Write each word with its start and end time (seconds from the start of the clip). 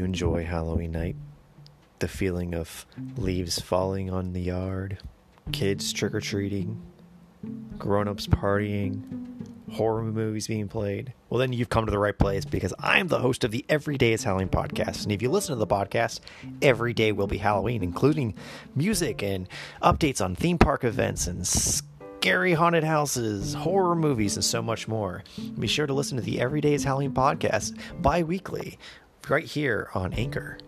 you 0.00 0.06
enjoy 0.06 0.44
Halloween 0.44 0.92
night? 0.92 1.16
The 1.98 2.08
feeling 2.08 2.54
of 2.54 2.86
leaves 3.18 3.60
falling 3.60 4.10
on 4.10 4.32
the 4.32 4.40
yard, 4.40 4.98
kids 5.52 5.92
trick 5.92 6.14
or 6.14 6.22
treating, 6.22 6.80
grown 7.76 8.08
ups 8.08 8.26
partying, 8.26 9.02
horror 9.70 10.02
movies 10.02 10.46
being 10.46 10.68
played, 10.68 11.12
well, 11.28 11.38
then 11.38 11.52
you've 11.52 11.68
come 11.68 11.84
to 11.84 11.92
the 11.92 11.98
right 11.98 12.18
place 12.18 12.46
because 12.46 12.72
I'm 12.78 13.08
the 13.08 13.18
host 13.18 13.44
of 13.44 13.50
the 13.50 13.62
Every 13.68 13.98
Day 13.98 14.14
is 14.14 14.24
Halloween 14.24 14.48
podcast. 14.48 15.02
And 15.02 15.12
if 15.12 15.20
you 15.20 15.28
listen 15.28 15.54
to 15.54 15.58
the 15.58 15.66
podcast, 15.66 16.20
every 16.62 16.94
day 16.94 17.12
will 17.12 17.26
be 17.26 17.36
Halloween, 17.36 17.82
including 17.82 18.34
music 18.74 19.22
and 19.22 19.46
updates 19.82 20.24
on 20.24 20.34
theme 20.34 20.56
park 20.56 20.82
events 20.82 21.26
and 21.26 21.46
scary 21.46 22.54
haunted 22.54 22.84
houses, 22.84 23.52
horror 23.52 23.94
movies, 23.94 24.36
and 24.36 24.44
so 24.44 24.62
much 24.62 24.88
more. 24.88 25.24
Be 25.58 25.66
sure 25.66 25.86
to 25.86 25.92
listen 25.92 26.16
to 26.16 26.22
the 26.22 26.40
Every 26.40 26.62
Day 26.62 26.72
is 26.72 26.84
Halloween 26.84 27.12
podcast 27.12 27.78
bi 28.00 28.22
weekly 28.22 28.78
right 29.28 29.44
here 29.44 29.90
on 29.94 30.12
Anchor. 30.14 30.58